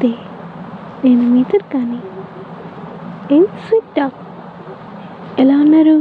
నమస్తే 0.00 0.18
నేను 1.04 1.30
మీతర్ 1.30 1.62
కానీ. 1.62 1.98
ఏం 3.36 3.42
స్వీట్ 3.64 3.96
టాక్? 3.96 4.14
ఎలా 5.40 5.56
ఉన్నారు? 5.56 5.94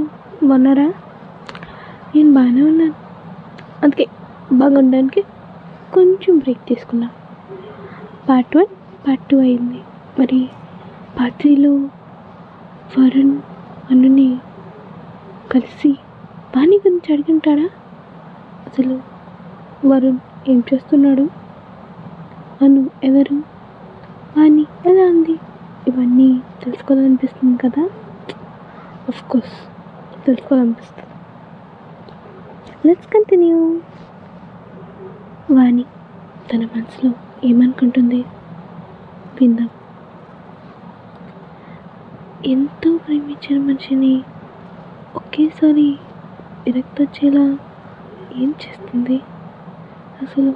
బాగున్నారా? 0.43 0.85
నేను 2.15 2.33
బాగానే 2.33 2.61
ఉన్నాను. 2.61 2.93
అందుకే 3.83 4.07
బాగుండడానికి 4.51 5.21
కొంచెం 5.93 6.37
బ్రేక్ 6.37 6.67
తీసుకున్నా. 6.67 7.09
పార్ట్ 8.29 8.57
వన్ 8.57 8.71
పార్ట్ 9.07 9.23
టూ 9.29 9.39
అయింది. 9.39 9.81
మరి 10.19 10.49
పార్ట్ 11.19 11.37
త్రీలో 11.39 11.71
వరుణ్ 12.99 13.35
అనుని 13.91 14.29
కలిసి 15.51 15.97
వాణి 16.55 16.75
గురించి 16.75 17.13
అడిగింటాడా? 17.13 17.69
అసలు 18.67 19.01
వరుణ్ 19.85 20.19
ఏం 20.47 20.63
చేస్తున్నాడు? 20.73 21.29
అను 22.61 22.89
ఎవరు? 23.03 23.58
అని. 24.35 24.63
ఎలా 24.85 25.03
ఉంది 25.09 25.35
ఇవన్నీ 25.87 26.29
తెలుసుకోవాలనిపిస్తుంది 26.61 27.57
కదా? 27.57 27.83
ఆఫ్ 29.07 29.21
కోర్స్ 29.29 29.57
తెలుసుకోవాలనిపిస్తుంది. 30.25 31.15
లెట్స్ 32.83 33.07
కంటిన్యూ 33.07 33.59
వాణి 35.49 35.85
తన 36.49 36.61
మనసులో 36.65 37.11
ఏమనుకుంటుంది? 37.43 38.21
విందాం. 39.37 39.69
ఎంతో 42.43 42.97
ప్రేమించిన 42.97 43.57
మనిషిని 43.59 44.11
ఒకేసారి 45.15 45.87
విరక్త 46.65 47.01
వచ్చేలా 47.01 47.45
ఏం 48.31 48.55
చేస్తుంది? 48.63 49.17
అసలు 50.19 50.53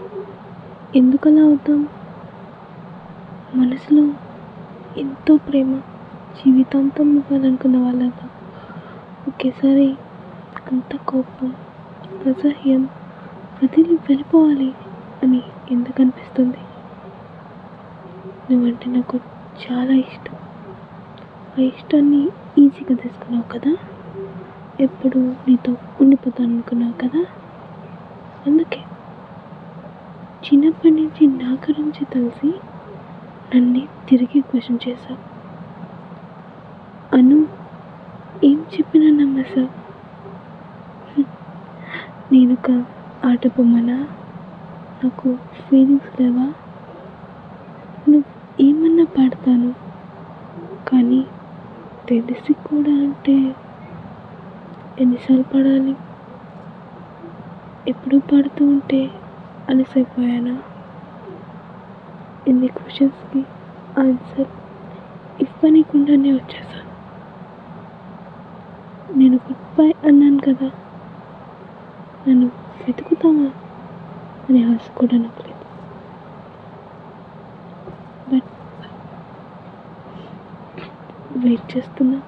ఎందుకు 0.93 1.29
అలా 1.29 1.43
అవుతాం? 1.43 1.81
మనసులో 3.53 4.03
ఎంతో 4.95 5.37
ప్రేమ 5.37 5.71
జీవితాంతం 6.35 7.17
ఇవ్వాలనుకున్న 7.17 7.77
వాళ్ళగా 7.77 8.27
ఒకేసారి 9.27 9.89
అంత 10.65 10.97
కోపం 11.07 11.49
అసహ్యం 12.25 12.83
వదిలి 13.61 13.93
వెళ్ళిపోవాలి 13.93 14.69
అని 15.21 15.41
ఎందుకు 15.71 16.01
అనిపిస్తుంది? 16.01 16.61
నువ్వంటే 18.49 18.89
నాకు 18.89 19.17
చాలా 19.57 19.93
ఇష్టం. 19.93 20.37
ఆ 21.57 21.61
ఇష్టాన్ని 21.61 22.21
ఈజీగా 22.57 22.95
తీసుకున్నావు 22.95 23.47
కదా? 23.51 23.73
ఎప్పుడు 24.79 25.19
నీతో 25.47 25.71
ఉండిపోతాను 25.99 26.53
అనుకున్నావు 26.53 26.93
కదా? 26.93 27.23
అందుకే 28.45 28.81
చిన్నప్పటి 30.43 30.95
నుంచి 30.95 31.27
నా 31.27 31.53
గురించి 31.65 32.05
తెలిసి 32.05 32.49
నన్ను 33.53 33.81
తిరిగి 34.09 34.41
క్వశ్చన్ 34.41 34.79
చేశావు. 34.87 35.21
అను 37.11 37.37
ఏం 38.41 38.65
చెప్పినా 38.73 39.09
నమ్మేశావు 39.11 39.69
నేను 42.31 42.53
ఒక 42.53 42.69
ఆట 43.23 43.47
బొమ్మనా? 43.47 43.97
నాకు 45.01 45.29
ఫీలింగ్స్ 45.59 46.21
లేవా? 46.21 46.47
నువ్వు 48.07 48.31
ఏమన్నా 48.59 49.05
పాడతాను. 49.05 49.71
కానీ 50.87 51.21
తెలిసి 52.07 52.53
కూడా 52.63 52.91
అంటే 52.91 53.35
ఎన్నిసార్లు 54.97 55.43
పాడాలి? 55.43 55.95
ఎప్పుడు 57.87 58.17
పాడుతూ 58.31 58.65
ఉంటే 58.65 58.99
అలసైపోయానా? 59.67 60.53
ఎన్ని 62.47 62.67
క్వశ్చన్స్కి 62.67 63.41
ఆన్సర్ 63.95 64.49
ఇవ్వనీకుండానే 65.39 66.33
వచ్చేసాను. 66.33 66.93
నేను 69.09 69.37
గుడ్ 69.37 69.63
బై 69.77 69.89
అన్నాను 70.07 70.41
కదా. 70.47 70.69
నన్ను 72.25 72.47
వెతుకుతామా 72.81 73.47
అనే 74.49 74.63
ఆశ 74.63 74.91
కూడా 74.95 75.17
నాకు 75.17 75.43
లేదు. 75.47 75.65
బట్ 78.27 78.49
వెయిట్ 81.35 81.77
చేస్తున్నా. 81.77 82.19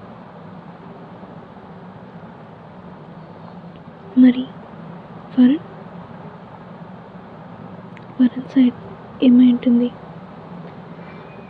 మరి 4.16 4.44
వరుణ్? 5.32 5.64
వరుణ్ 8.18 8.46
సైడ్ 8.50 8.76
ఏమై 9.20 9.48
ఉంటుంది? 9.52 9.88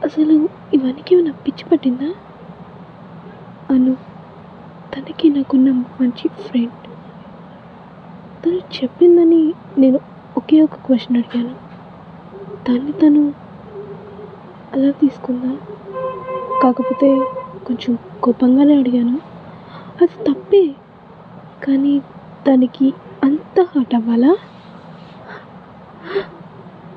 అసలు 0.06 0.48
ఇవన్నీ 0.74 1.04
ఏమైనా 1.12 1.32
పిచ్చి 1.46 1.64
పట్టిందా? 1.72 2.14
అను. 3.70 3.96
తనకి 4.96 5.30
నాకున్న 5.30 5.70
మంచి 5.72 6.28
ఫ్రెండ్ 6.28 6.88
తను 8.44 8.54
చెప్పిందని 8.54 9.54
నేను 9.78 10.00
ఒకే 10.36 10.60
ఒక 10.60 10.74
క్వశ్చన్ 10.74 11.16
అడిగాను. 11.16 11.54
దాన్ని 12.68 12.92
తను 12.92 13.34
అలా 14.74 14.90
తీసుకుందా? 14.90 15.56
కాకపోతే 16.62 17.20
కొంచెం 17.66 17.98
కోపంగానే 18.22 18.78
అడిగాను. 18.78 19.20
అది 20.02 20.24
తప్పే. 20.24 20.74
కానీ 21.62 22.02
దానికి 22.48 22.92
అంత 23.24 23.60
హర్ట్ 23.60 23.94
అవ్వాలా? 23.94 24.36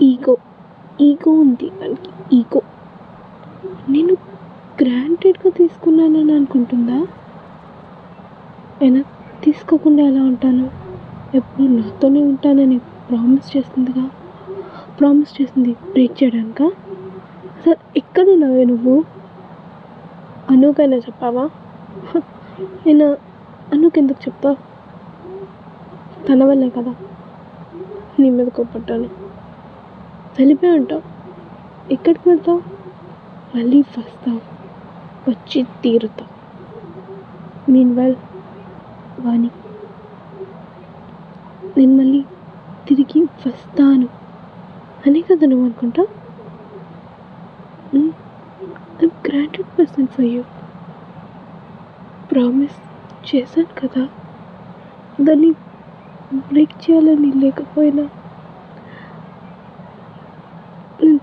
ఈగో. 0.02 0.38
ఈగో 1.02 1.32
ఉంది. 1.32 1.72
దానికి 1.82 2.36
ఈగో. 2.36 2.62
లేకుండా 9.90 10.10
ఎలా 10.12 10.24
ఉంటాను? 10.24 10.66
ఎప్పుడు 11.34 11.68
నాతోనే 11.68 12.22
ఉంటానని 12.24 12.78
ప్రామిస్ 13.10 13.58
చేస్తుందిగా? 13.58 14.04
ప్రామిస్ 15.00 15.32
చేసింది 15.38 15.72
బ్రేక్ 15.92 16.24
చేయడానిక? 16.24 16.62
అసలు 17.58 17.78
ఎక్కడున్నావే 17.98 18.64
నువ్వు? 18.64 18.96
అనుకైనా 20.50 20.98
చెప్పావా? 20.98 21.46
నేను 22.86 23.08
అనుకెందుకు 23.74 24.22
చెప్తావు? 24.28 24.58
తన 26.28 26.44
వల్లే 26.44 26.70
కదా 26.70 26.94
నీ 28.20 28.30
మీద 28.30 28.48
కోపట్టాను 28.48 29.10
వెళ్ళిపోయి 30.40 30.72
ఉంటావు 30.72 31.04
ఎక్కడికి 31.92 32.30
వెళ్తావు? 32.30 32.62
మళ్ళీ 33.54 33.80
వస్తావు. 33.98 34.42
వచ్చి 35.30 35.64
తీరుతావు. 35.84 36.32
మీన్ 37.72 37.96
వెల్ 37.96 38.18
వాణి. 39.20 39.50
నేను 41.76 41.94
మళ్ళీ 41.96 42.22
తిరిగి 42.88 43.20
వస్తాను. 43.46 44.08
అనే 45.04 45.22
కదా 45.22 45.46
నువ్వు 45.48 45.66
అనుకుంటా? 45.66 46.04
I'm 49.00 49.14
granted 49.28 49.70
person 49.78 50.10
for 50.16 50.26
you 50.26 50.42
promise 52.30 52.78
చేశాను 53.24 53.74
కదా. 53.78 54.04
దాన్ని 55.20 55.50
బ్రేక్ 56.50 56.76
చేయాలని 56.84 57.32
లేకపోయినా 57.44 58.06
నేను 61.00 61.20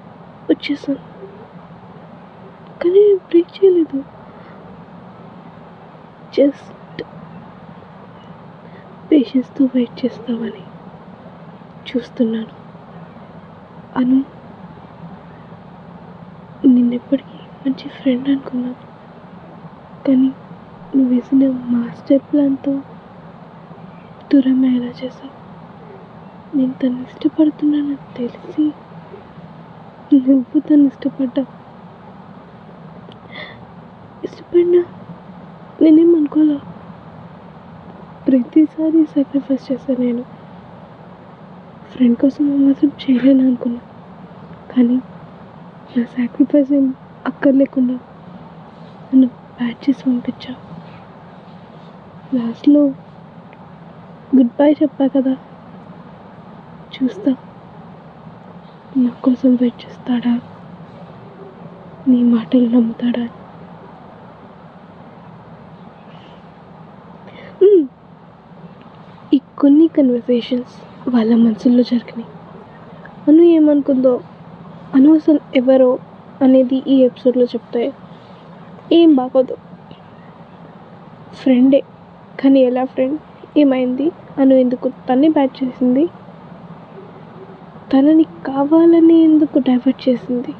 వచ్చేసాను. 0.48 1.02
కానీ 2.80 3.00
నేను 3.00 3.20
బ్రేక్ 3.28 3.52
చేయలేదు. 3.56 3.98
జస్ట్ 6.32 6.72
పేషెన్స్తో 9.10 9.64
వెయిట్ 9.66 10.04
చేస్తామని 10.04 10.64
చూస్తున్నాను. 11.86 12.54
అను 13.92 14.18
నిన్నెప్పటికీ 16.62 17.38
మంచి 17.64 17.86
ఫ్రెండ్ 17.88 18.28
అనుకున్నాను. 18.28 18.82
కానీ 20.04 20.30
నువ్వు 20.92 21.10
వేసిన 21.12 21.44
మాస్టర్ 21.72 22.22
ప్లాన్తో 22.30 22.74
దూరం 24.30 24.60
ఎలా 24.68 24.90
చేసావు 25.00 25.34
నేను 26.52 26.74
తను 26.74 27.02
ఇష్టపడుతున్నానని 27.02 27.98
తెలిసి 28.16 28.64
నువ్వు 30.10 30.60
తను 30.60 30.86
ఇష్టపడ్డావు. 30.86 31.50
ఇష్టపడినా 34.22 34.82
నేనేం 35.78 36.10
అనుకోలే 36.14 36.56
ప్రతిసారి 38.36 39.04
సాక్రిఫైస్ 39.06 39.72
చేశాను 39.72 40.00
నేను. 40.00 40.22
ఫ్రెండ్ 41.84 42.18
కోసం 42.18 42.66
మాత్రం 42.66 42.90
చేయలేను 43.02 43.46
అనుకున్నా. 43.46 43.80
కానీ 44.70 44.96
నా 45.96 46.04
సాక్రిఫైస్ 46.04 46.72
ఏం 46.72 46.86
అక్కర్లేకుండా 47.26 47.96
నన్ను 49.12 49.26
బ్యాచ్ 49.58 49.90
చేసి 49.90 50.02
పంపించా. 50.06 50.54
లాస్ట్లో 52.32 52.82
గుడ్ 54.32 54.52
బై 54.58 54.72
చెప్పా 54.72 55.08
కదా. 55.08 55.34
చూస్తా. 56.92 57.32
నా 58.94 59.10
కోసం 59.22 59.54
వెయిట్ 59.54 59.86
చేస్తాడా? 59.86 60.34
నీ 62.06 62.22
మాటలు 62.22 62.68
నమ్ముతాడా? 62.68 63.24
కన్వర్సేషన్స్ 69.96 70.74
వాళ్ళ 71.08 71.32
మనసుల్లో 71.36 71.82
జరిగినాయి. 71.82 72.28
అను 73.28 73.42
ఏమనుకుందో 73.56 74.14
అను 74.94 75.08
అసలు 75.14 75.40
ఎవరో 75.56 75.90
అనేది 76.42 76.78
ఈ 76.88 76.96
ఎపిసోడ్లో 77.02 77.44
చెప్తాయి 77.44 77.90
ఏం 78.92 79.10
బాగోదు. 79.14 79.56
ఫ్రెండే 81.40 81.80
కానీ 82.40 82.60
ఎలా 82.60 82.84
ఫ్రెండ్ 82.84 83.18
ఏమైంది? 83.58 84.06
అను 84.38 84.54
ఎందుకు 84.54 84.88
తన్ని 85.08 85.28
బ్యాట్ 85.28 85.54
చేసింది? 85.62 86.04
తనని 87.92 88.24
కావాలని 88.46 89.16
ఎందుకు 89.24 89.58
డైవర్ట్ 89.58 90.08
చేసింది? 90.08 90.52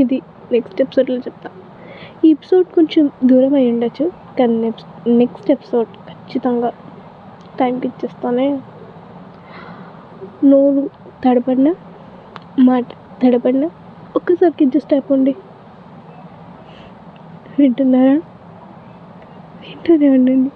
ఇది 0.00 0.18
నెక్స్ట్ 0.52 0.80
ఎపిసోడ్లో 0.82 1.18
చెప్తా. 1.18 1.50
ఈ 2.24 2.30
ఎపిసోడ్ 2.30 2.66
కొంచెం 2.74 3.04
దూరం 3.24 3.54
అయి 3.54 3.68
ఉండొచ్చు 3.72 4.04
కానీ 4.38 4.56
నెక్స్ట్ 5.20 5.50
ఎపిసోడ్ 5.50 5.90
ఖచ్చితంగా 6.08 6.70
టైంకి 7.58 7.86
ఇచ్చేస్తానే 7.90 8.46
నోరు 10.42 10.82
తడపడిన 11.22 11.68
మాట 12.58 12.86
తడపడిన 13.20 13.64
ఒక్కసారికి 14.14 14.64
అడ్జస్ట్ 14.66 14.92
అయిపోండి 14.92 15.34
వింటున్నారా? 17.58 18.14
వింటూనే 19.62 20.08
ఉండండి. 20.16 20.50